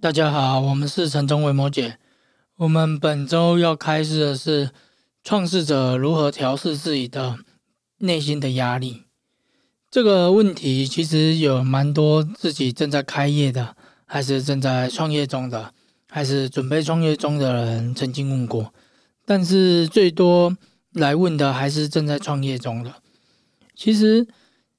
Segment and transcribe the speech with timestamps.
[0.00, 1.98] 大家好，我们是陈中伟摩姐。
[2.58, 4.70] 我们本周要开始的是
[5.24, 7.36] 创世者如何调试自己的
[7.98, 9.02] 内心的压力
[9.90, 10.86] 这个问题。
[10.86, 13.74] 其实有蛮多自己正在开业的，
[14.06, 15.74] 还是正在创业中的，
[16.08, 18.72] 还是准备创业中的人曾经问过，
[19.26, 20.56] 但是最多
[20.92, 23.02] 来问的还是正在创业中的。
[23.74, 24.28] 其实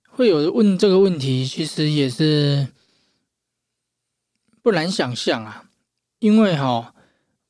[0.07, 2.69] 会有问这个问题，其实也是
[4.69, 5.63] 不难想象啊，
[6.19, 6.93] 因为哈。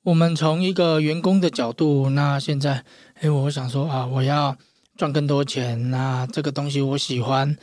[0.03, 4.55] 我们从一个员工的角度，那现在，哎，我想说啊，我要
[4.95, 7.57] 赚更多钱，那这个东西我喜欢，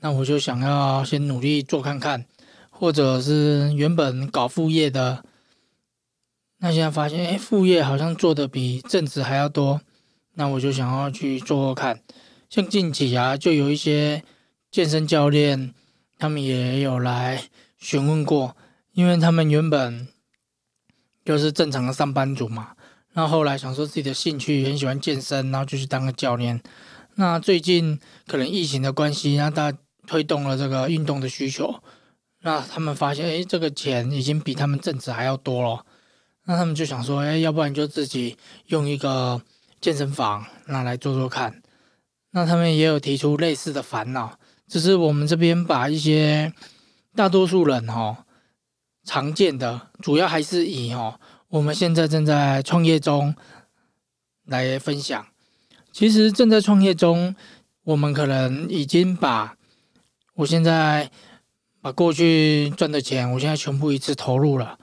[0.00, 2.24] 那我就想要先努力做看看，
[2.70, 5.22] 或者是原本搞副业的，
[6.60, 9.82] 那现在发现，哎，副业好像做的比正职还要多，
[10.32, 12.00] 那我就想要去做做看。
[12.48, 14.24] 像近期啊，就有一些
[14.70, 15.74] 健身教练，
[16.16, 17.42] 他们也有来
[17.76, 18.56] 询问过，
[18.92, 20.08] 因为他们原本。
[21.24, 22.74] 就是正常的上班族嘛，
[23.12, 26.60] 那后来想说自己的兴趣很喜欢健身，然后就去当个教练。
[27.14, 31.80] 那最近可能疫情的关系，那大家推动了这个运动的需求，
[32.40, 35.86] 那他们发现，哎，这个钱已经比他们正职还要多了。
[36.46, 39.40] 那他们就想说，哎，要不然就自己用一个
[39.80, 41.62] 健身房，那来做做看。
[42.32, 46.52] 那他们也有提出类似的烦恼，只是我们这边把一些
[47.14, 48.26] 大多数人哈。
[49.04, 53.34] 常见的主要还是以哦，我们现在正在创业中
[54.44, 55.26] 来分享。
[55.90, 57.34] 其实正在创业中，
[57.82, 59.56] 我们可能已经把
[60.34, 61.10] 我现在
[61.80, 64.78] 把过去赚的钱，我现在全部一次投入了。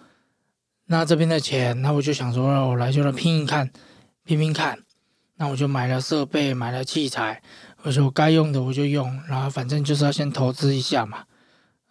[0.87, 3.71] 那这边的钱，那我就想说，我来就来拼一看，
[4.25, 4.79] 拼拼看。
[5.37, 7.41] 那我就买了设备，买了器材，
[7.83, 11.23] 我说该用的我就用，然后反正就是要先投资一下嘛。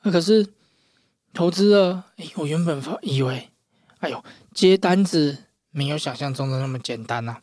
[0.02, 0.46] 那可是。
[1.32, 3.50] 投资了，哎，我原本以为，
[3.98, 7.38] 哎呦，接单子没有想象中的那么简单呐。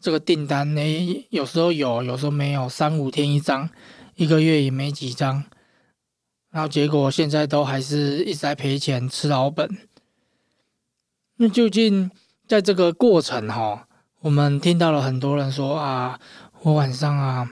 [0.00, 3.70] 这个订单呢，有时候有，有时候没有，三五天一张，
[4.16, 5.44] 一个月也没几张。
[6.50, 9.68] 然后结果现在都还是一直在赔钱，吃老本。
[11.36, 12.10] 那究竟
[12.46, 13.88] 在这个过程哈，
[14.20, 16.20] 我们听到了很多人说啊，
[16.62, 17.50] 我晚上啊，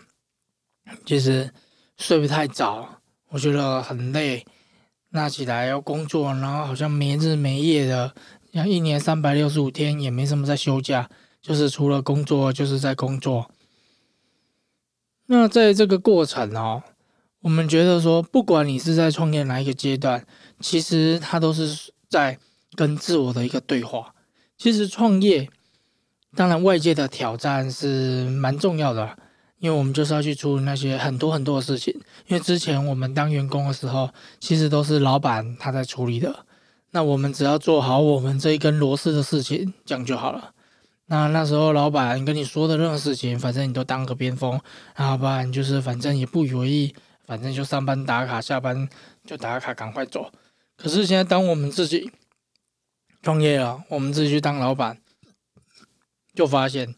[1.04, 1.52] 其实
[1.96, 3.00] 睡不太早，
[3.30, 4.46] 我觉得很累。
[5.12, 8.14] 那起来要工作，然后好像没日没夜的，
[8.52, 11.08] 像一年三百六十五天也没什么在休假，
[11.40, 13.50] 就是除了工作就是在工作。
[15.26, 16.82] 那在这个过程哦，
[17.40, 20.26] 我们觉得说，不管你是在创业哪一个阶段，
[20.60, 22.38] 其实它都是在
[22.74, 24.14] 跟自我的一个对话。
[24.56, 25.48] 其实创业，
[26.34, 29.18] 当然外界的挑战是蛮重要的。
[29.62, 31.94] 因为我们就是要去处理那些很多很多的事情，
[32.26, 36.44] 因为之前我们当员工的时候，其实都是老板他在处理的，
[36.90, 40.52] 那我们只要做好我们这一根螺丝的事情，这样就好了。
[41.06, 44.60] 那那时候老板跟你说的任何事情，反正你都当个边锋，
[44.96, 46.92] 然后不然就是反正也不以为意，
[47.24, 48.88] 反正就上班打卡，下班
[49.24, 50.32] 就打卡，赶快走。
[50.76, 52.10] 可是现在当我们自己
[53.22, 54.98] 创业了，我们自己去当老板，
[56.34, 56.96] 就发现。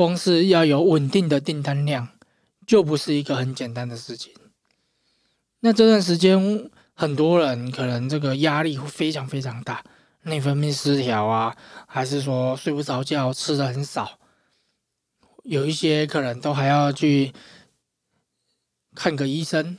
[0.00, 2.08] 光是要有稳定的订单量，
[2.66, 4.32] 就不是一个很简单的事情。
[5.58, 9.84] 那这段时间，很多人可能这个压力会非常非常大，
[10.22, 11.54] 内分泌失调啊，
[11.86, 14.18] 还是说睡不着觉，吃的很少，
[15.42, 17.34] 有一些可能都还要去
[18.94, 19.76] 看个医生。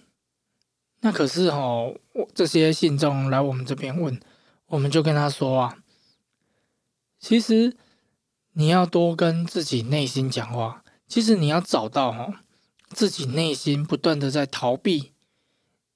[1.00, 1.96] 那可是哦，
[2.36, 4.22] 这些信众来我们这边问，
[4.68, 5.78] 我们就跟他说啊，
[7.20, 7.76] 其实。
[8.54, 10.84] 你要多跟自己内心讲话。
[11.08, 12.42] 其实你要找到哈，
[12.90, 15.12] 自己内心不断的在逃避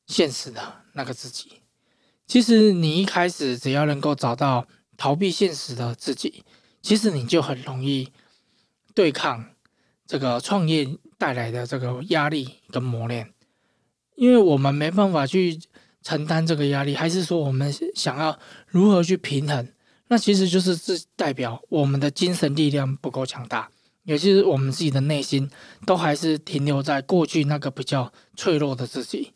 [0.05, 1.61] 现实的那个自己。
[2.27, 4.67] 其实你一开始只要能够找到
[4.97, 6.43] 逃避现实的自己，
[6.81, 8.11] 其实你就很容易
[8.93, 9.51] 对抗
[10.07, 13.31] 这个创业带来的这个压力跟磨练。
[14.15, 15.59] 因为我们没办法去
[16.01, 19.67] 承担这个压力，还是说我们想要如何去平衡？
[20.07, 23.67] 那其实就是是代表我们的精神力量不够强大，
[24.03, 25.49] 也就是我们自己的内心
[25.83, 29.33] 都还是停留在过去那个比较脆弱的自己。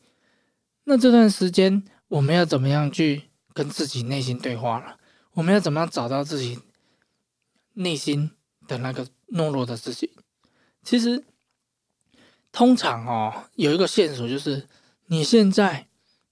[0.83, 3.23] 那这段时间我们要怎么样去
[3.53, 4.97] 跟自己内心对话了？
[5.33, 6.59] 我们要怎么样找到自己
[7.73, 8.29] 内心
[8.67, 10.11] 的那个懦弱的自己？
[10.83, 11.23] 其实
[12.51, 14.67] 通常哦，有一个线索就是
[15.07, 15.87] 你现在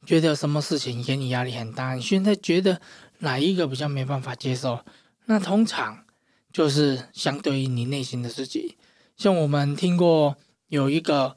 [0.06, 1.96] 觉得什么事情给你压力很大？
[1.96, 2.80] 你现在觉得？
[3.20, 4.80] 哪一个比较没办法接受？
[5.26, 6.06] 那通常
[6.52, 8.78] 就是相对于你内心的自己。
[9.16, 10.36] 像我们听过
[10.68, 11.36] 有一个，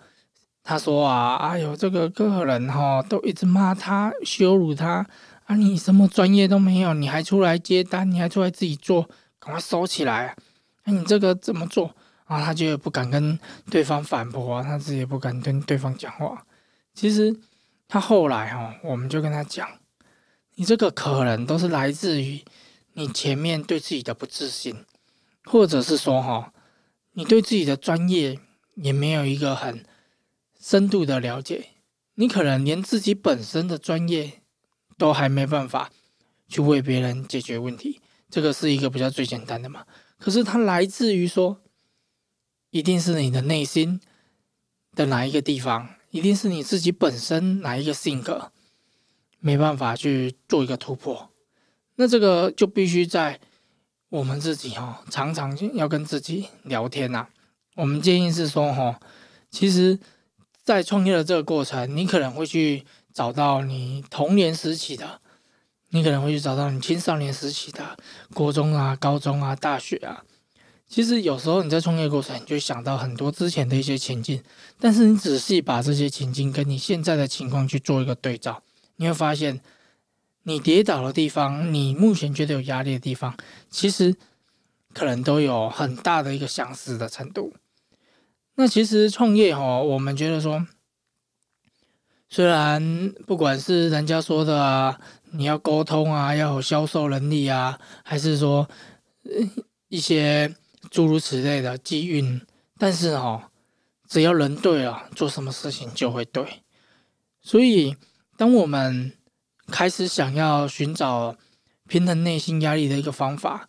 [0.63, 5.07] 他说啊，哎呦，这个客人哈都一直骂他、羞辱他，
[5.45, 10.37] 啊，你什么专业都没有，你还出来接单，你还出来自己做，赶快收起来！
[10.85, 11.95] 那你这个怎么做？
[12.25, 13.39] 啊，他就不敢跟
[13.71, 16.45] 对方反驳，他自己也不敢跟对方讲话。
[16.95, 17.35] 其实
[17.89, 19.69] 他后来哈，我们就跟他讲，
[20.61, 22.45] 你这个可能都是来自于
[22.93, 24.85] 你前面对自己的不自信，
[25.45, 26.53] 或者是说哈，
[27.13, 28.39] 你对自己的专业
[28.75, 29.83] 也没有一个很
[30.61, 31.71] 深度的了解，
[32.17, 34.43] 你可能连自己本身的专业
[34.99, 35.91] 都还没办法
[36.47, 37.99] 去为别人解决问题，
[38.29, 39.87] 这个是一个比较最简单的嘛。
[40.19, 41.63] 可是它来自于说。
[42.73, 44.01] 一定是你的内心
[44.95, 48.53] 的哪一个地方，一定是你自己本身哪一个性格
[49.41, 51.31] 没办法去做一个突破，
[51.97, 53.41] 那这个就必须在
[54.09, 57.27] 我们自己哈，常常要跟自己聊天呐。
[57.77, 59.01] 我们建议是说哈，
[59.51, 59.99] 其实，
[60.63, 65.21] 在创业的这个过程，你可能会去找到你童年时期的，
[65.91, 67.97] 你可能会去找到你青少年时期的，
[68.35, 70.25] 国中啊、高中啊、大学啊。
[70.89, 74.43] 其实有时候你在创业过程，你就想到很多之前的一些情境，
[74.81, 78.61] 但是你仔细把这些情境跟你现在的情况去做一个对照，
[79.01, 79.59] 你会发现，
[80.43, 83.35] 你跌倒的地方，你目前觉得有压力的地方，
[83.71, 84.15] 其实
[84.93, 87.55] 可能都有很大的一个相似的程度。
[88.57, 90.67] 那其实创业哈，我们觉得说，
[92.29, 95.01] 虽然不管是人家说的啊，
[95.33, 98.69] 你要沟通啊，要有销售能力啊，还是说
[99.89, 100.55] 一些。
[100.91, 102.41] 诸如此类的机运，
[102.79, 103.43] 但是哦，
[104.09, 106.63] 只要人对了，做什么事情就会对。
[107.43, 107.95] 所以，
[108.41, 109.13] 当我们
[109.67, 111.37] 开始想要寻找
[111.87, 113.69] 平衡内心压力的一个方法，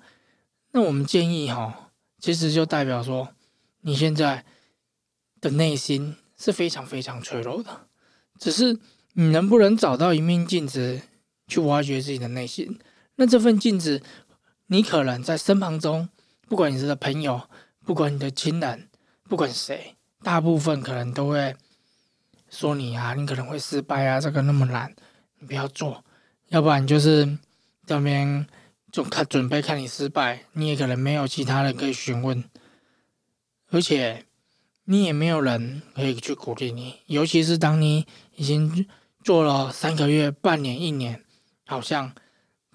[0.71, 3.33] 那我们建议哈，其实就代表说，
[3.81, 4.45] 你现在
[5.41, 7.81] 的内心是非常非常脆弱的，
[8.39, 8.79] 只是
[9.15, 11.01] 你能不能找到一面镜子
[11.49, 12.79] 去挖掘自己的内心？
[13.15, 14.01] 那这份镜子，
[14.67, 16.07] 你可能在身旁中。
[16.47, 17.41] 不管你是的朋友，
[17.85, 18.87] 不管你的亲人，
[19.23, 21.57] 不管谁，大部分可能都会
[22.51, 24.93] 说你啊，你可能会失败啊，这个那么难，
[25.39, 26.03] 你不要做。
[26.49, 27.37] 要不然就是
[27.87, 28.45] 这边
[28.91, 32.43] 就看准备看你失败，你也可能没有其他人可以询问，
[33.71, 34.23] 而且
[34.83, 36.99] 你也没有人可以去鼓励你。
[37.07, 38.05] 尤其是当你
[38.35, 38.85] 已经
[39.23, 41.23] 做了三个月、半年、一年，
[41.65, 42.13] 好像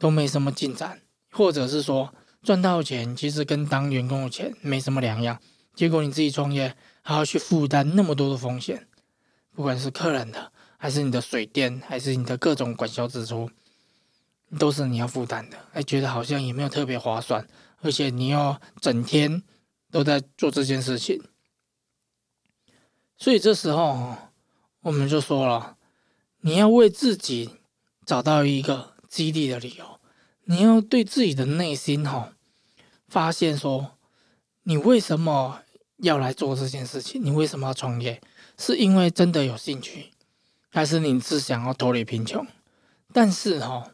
[0.00, 1.00] 都没什么进展，
[1.31, 2.12] 或者是说。
[2.43, 5.40] 赚到钱其实跟当员工的钱没什么两样，
[5.75, 8.87] 结果你自己创业还要去负担那么多的风险，
[9.56, 13.50] 不管是客人的，还是你的水电，还是你的各种管销支出，
[14.58, 15.56] 都是你要负担的。
[15.73, 17.49] 哎，觉得好像也没有特别划算，
[17.81, 19.43] 而且你要整天
[19.91, 21.23] 都在做这件事情，
[23.17, 24.14] 所以这时候
[24.82, 25.79] 我们就说了，
[26.43, 27.52] 你要为自己
[28.05, 29.99] 找到一个激励的理由，
[30.44, 32.35] 你要对自己的内心哈。
[33.09, 33.97] 发现说，
[34.64, 35.62] 你为什么
[35.99, 37.25] 要来做这件事情？
[37.25, 38.20] 你为什么要创业？
[38.58, 40.11] 是因为真的有兴趣，
[40.70, 42.47] 还是你是想要脱离贫穷？
[43.12, 43.93] 但是哈，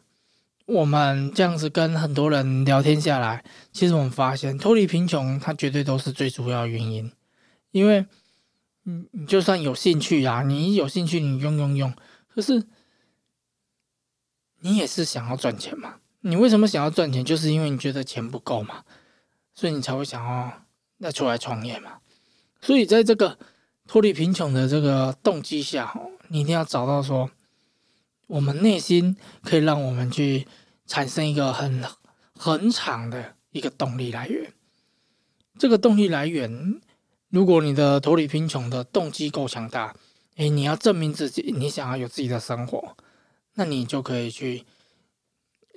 [0.65, 7.11] 我们这样子跟很多人聊天下来，其实我们发现脱离贫穷，它绝对都是最主要原因。
[7.71, 8.05] 因为，
[8.83, 11.93] 你你就算有兴趣啊，你有兴趣你用用用，
[12.33, 12.65] 可是
[14.59, 15.95] 你也是想要赚钱嘛？
[16.21, 17.25] 你为什么想要赚钱？
[17.25, 18.83] 就是因为你觉得钱不够嘛？
[19.53, 20.65] 所以你才会想要
[20.99, 21.97] 再出来创业嘛？
[22.61, 23.37] 所以在这个
[23.87, 25.93] 脱离贫穷的这个动机下，
[26.29, 27.29] 你一定要找到说，
[28.27, 30.47] 我们内心可以让我们去
[30.87, 31.83] 产生一个很
[32.37, 34.53] 很长的一个动力来源。
[35.57, 36.81] 这个动力来源，
[37.29, 39.95] 如果你的脱离贫穷的动机够强大，
[40.35, 42.97] 诶，你要证明自己，你想要有自己的生活，
[43.53, 44.65] 那你就可以去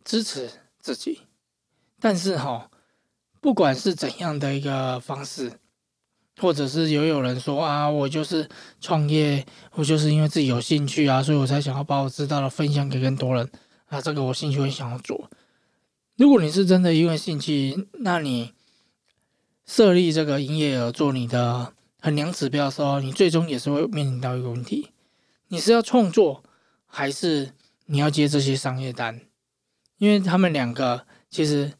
[0.05, 1.23] 支持自己。
[2.01, 2.71] 但是哈。
[3.39, 5.61] 不管是怎样的一个方式，
[6.39, 8.49] 或者是有有人说啊，我就是
[8.81, 13.51] 创业，我就是因为自己有兴趣啊，所以我才想要把我知道的分享给更多人
[13.89, 14.01] 啊。
[14.01, 15.31] 这个我兴趣会想要做。
[16.17, 18.53] 如果你是真的因为兴趣，那你
[19.65, 24.91] 设立这个营业额做你的衡量指标的时候，你最终也是会面临到一个问题：
[25.49, 26.43] 你是要创作，
[26.87, 27.53] 还是
[27.87, 29.21] 你要接这些商业单？
[29.99, 31.73] 因为他们两个其实。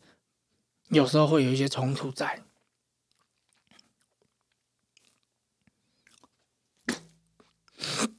[0.91, 2.45] 有时候会有一些冲突在，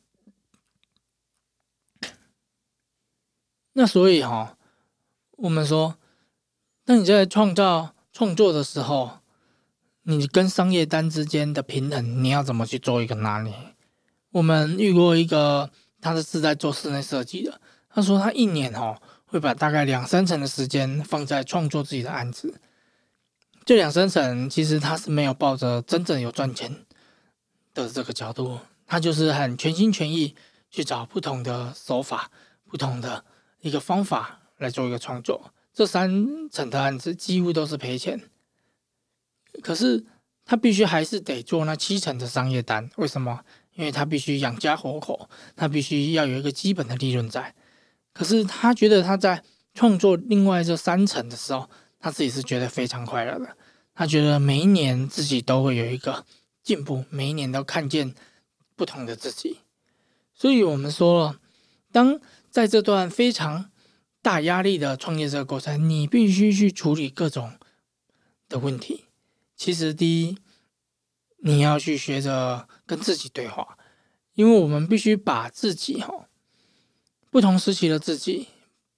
[3.73, 4.57] 那所以哈，
[5.31, 5.97] 我们说，
[6.85, 9.19] 那你在创造创作的时候，
[10.03, 13.75] 你跟商业单之间的平衡，你要怎么去做一个拿捏？
[14.31, 15.71] 我们遇过一个，
[16.01, 22.59] 他是是在做室内设计的，他说他一年哈会把大概两三成的时间放在创作自己的案子。
[23.65, 26.85] 这两三成其实他是没有抱着真正有赚钱
[27.73, 30.33] 的这个角度，他就是很全心全意
[30.71, 32.31] 去找不同的手法、
[32.65, 33.23] 不同的
[33.61, 35.53] 一个方法来做一个创作。
[35.71, 38.19] 这三层的案子几乎都是赔钱，
[39.61, 40.03] 可是
[40.43, 42.89] 他必须还是得做那七成的商业单。
[42.95, 43.41] 为什么？
[43.75, 47.53] 因为他必须养家活口，他必须要有一个基本的利润在。
[48.13, 49.43] 可是他觉得他在
[49.75, 51.69] 创作另外这三层的时候。
[51.99, 53.57] 他自己是觉得非常快乐的，
[53.95, 56.23] 他觉得每一年自己都会有一个
[56.61, 58.13] 进步，每一年都看见
[58.77, 59.57] 不同的自己。
[60.33, 61.41] 所以，我们说了，
[61.91, 62.17] 当
[62.49, 63.69] 在这段非常
[64.21, 67.57] 大压力的创业这个过程，你必须去处理各种
[68.47, 69.03] 的问题。
[69.57, 70.37] 其实，第一，
[71.39, 73.77] 你要去学着跟自己对话，
[74.35, 76.29] 因为我们必须把自己哈
[77.29, 78.47] 不同时期的自己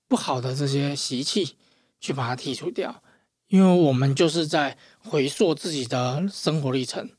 [0.08, 1.56] 不好的这些习气。
[2.02, 3.04] 去把它剔除掉，
[3.50, 7.12] 因为我们就是在回溯自己的生活历程。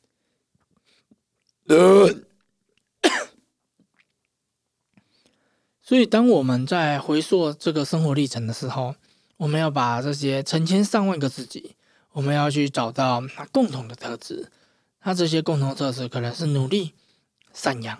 [5.90, 8.94] 所以，当我们在回溯这个生活历程的时候，
[9.38, 11.74] 我们要把这些成千上万个自己，
[12.12, 14.52] 我们要去找到它共同的特质。
[15.00, 16.92] 它这些共同特质可能是努力、
[17.52, 17.98] 善良、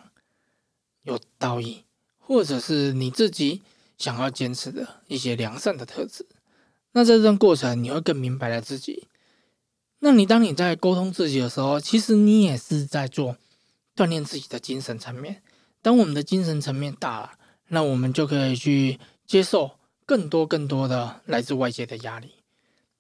[1.03, 1.83] 有道义，
[2.21, 3.63] 或者是你自己
[3.99, 6.25] 想要坚持的一些良善的特质。
[6.93, 9.09] 那这段过程，你会更明白了自己。
[9.99, 13.37] 那你当你在沟通自己的时候，其实你也是在做
[13.97, 15.43] 锻炼自己的精神层面。
[15.83, 17.33] 当我们的精神层面大了，
[17.71, 19.73] 那我们就可以去接受
[20.05, 22.29] 更多更多的来自外界的压力。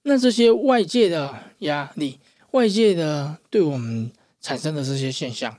[0.02, 2.18] 那这些外界的压力、
[2.52, 4.10] 外界的对我们
[4.40, 5.58] 产生的这些现象，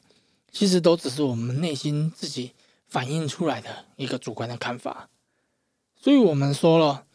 [0.51, 2.51] 其实都只是我们内心自己
[2.87, 5.07] 反映出来的一个主观的看法。
[5.95, 7.05] 所以我们说了。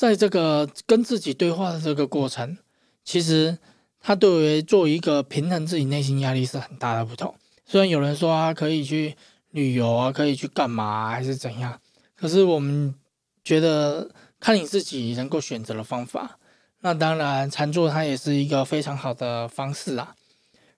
[0.00, 2.56] 在这个跟自己对话的这个过程，
[3.04, 3.58] 其实
[4.00, 7.34] 它对于做一个平衡自己内心压力是很大的不同。
[7.66, 9.14] 虽然有人说啊，可以去
[9.50, 11.80] 旅游啊，可以去干嘛，还是怎样，
[12.14, 12.94] 可是我们
[13.42, 16.38] 觉得看你自己能够选择的方法。
[16.80, 20.16] 那当然，禅坐它也是一个非常好的方式啊。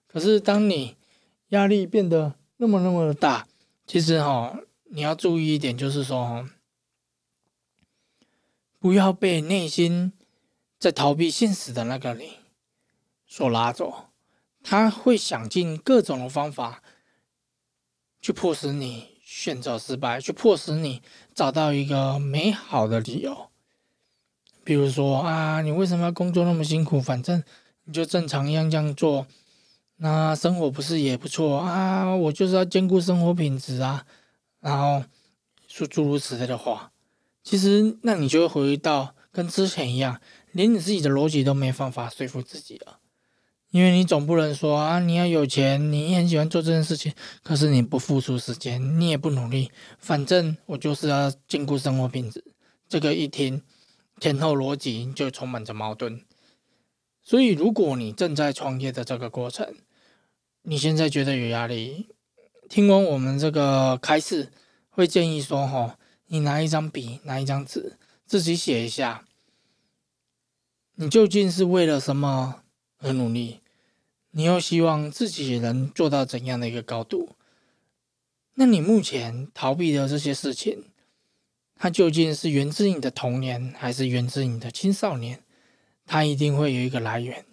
[0.05, 0.97] 可是当你
[1.49, 3.47] 压力变得那么那么的大，
[3.87, 4.59] 其实哈，
[4.91, 6.49] 你要注意一点，就是说
[8.79, 10.11] 不要被内心
[10.77, 12.39] 在逃避现实的那个你
[13.25, 14.09] 所拉走，
[14.61, 16.82] 他会想尽各种的方法
[18.23, 21.01] 去迫使你选择失败，去迫使你
[21.35, 23.49] 找到一个美好的理由。
[24.63, 27.01] 比如说啊，你为什么要工作那么辛苦？
[27.01, 27.43] 反正
[27.83, 29.27] 你就正常一样这样做，
[29.97, 32.15] 那生活不是也不错啊？
[32.15, 34.05] 我就是要兼顾生活品质啊，
[34.61, 35.03] 然后
[35.67, 36.93] 说诸如此类的话。
[37.43, 40.21] 其实，那你就会回到跟之前一样，
[40.53, 42.99] 连你自己的逻辑都没办法说服自己了。
[43.73, 47.11] 因为你总不能说啊，你要有钱，你很喜欢做这件事情，
[47.41, 52.43] 可是你不付出时间，你也不努力，反正我就是要兼顾生活品质。
[52.87, 53.63] 这个一听，
[54.19, 56.21] 前后逻辑就充满着矛盾。
[57.23, 59.73] 所以，如果你正在创业的这个过程，
[60.61, 62.09] 你现在觉得有压力，
[62.69, 64.51] 听完我们这个开示，
[64.91, 65.97] 会建议说，哈。
[66.27, 69.25] 你拿一张笔，拿一张纸，自己写一下，
[70.95, 72.63] 你究竟是为了什么
[72.99, 73.59] 而努力？
[74.35, 77.35] 你又希望自己能做到怎样的一个高度？
[78.55, 80.85] 那你目前逃避的这些事情，
[81.75, 85.43] 它究竟是源自你的童年，还是源自你的青少年？
[86.05, 87.45] 它一定会有一个来源，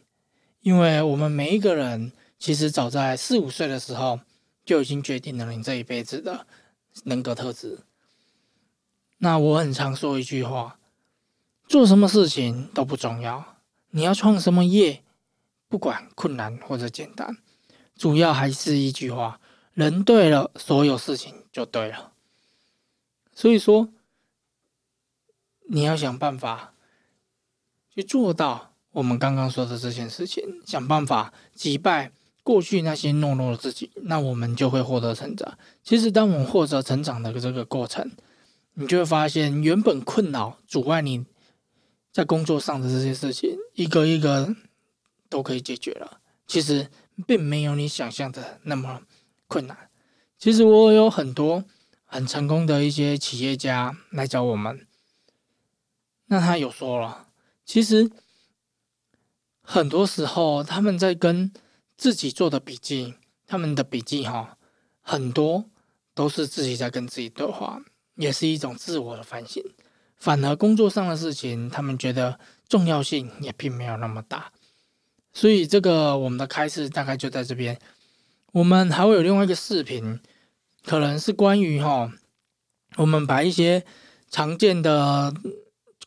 [0.60, 4.20] 因为我们每一个人其实早在四五岁的时候
[4.64, 6.46] 就已经决定了你这一辈子的
[7.04, 7.80] 人格特质。
[9.18, 10.78] 那我很常说一句话：
[11.68, 13.58] 做什么事情都不重要，
[13.90, 15.02] 你要创什么业，
[15.70, 17.38] 不管困难或者简单，
[17.96, 19.40] 主要还是一句话：
[19.72, 22.12] 人对了，所有事情就对了。
[23.32, 23.88] 所以说，
[25.68, 26.74] 你要想办法
[27.94, 32.10] 去做到我们刚刚说的这件事情，想办法击败
[32.42, 35.56] 过去那些懦弱的自己，那我们就会获得成长。
[35.84, 38.10] 其实，当我们获得成长的这个过程，
[38.74, 41.24] 你就会发现，原本困扰、阻碍你
[42.12, 44.52] 在工作上的这些事情，一个一个
[45.30, 46.20] 都可以解决了。
[46.46, 46.90] 其实
[47.26, 49.00] 并没有你想象的那么
[49.46, 49.88] 困难。
[50.36, 51.64] 其实我有很多
[52.04, 54.86] 很成功的一些企业家来找我们，
[56.26, 57.28] 那他有说了，
[57.64, 58.10] 其实
[59.62, 61.50] 很多时候他们在跟
[61.96, 63.14] 自己做的笔记，
[63.46, 64.58] 他们的笔记哈，
[65.00, 65.64] 很多
[66.12, 67.80] 都是自己在跟自己对话。
[68.16, 69.64] 也是一种自我的反省，
[70.16, 74.52] 反而工作上的事情，他们觉得重要性也并没有那么大。
[75.32, 77.78] 所以这个我们的开示大概就在这边。
[78.52, 80.18] 我们还会有另外一个视频，
[80.84, 82.12] 可能是关于哈，
[82.96, 83.84] 我们把一些
[84.28, 85.32] 常见的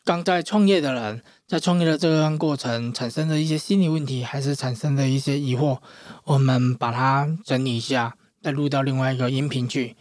[0.04, 5.78] 刚在创业的人，在创业的这段过程产生的一些心理问题，还是产生的一些疑惑，
[6.24, 9.96] 我们把它整理一下，再录到另外一个音频去。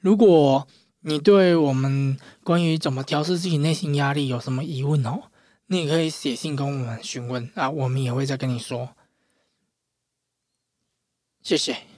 [0.00, 0.66] 如果
[1.02, 5.22] 你对我们关于怎么调试自己内心压力有什么疑问哦？
[5.66, 8.94] 你也可以写信跟我们询问啊，我们也会再跟你说。
[11.42, 11.93] 谢谢。